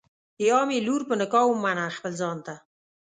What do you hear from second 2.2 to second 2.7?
ځان ته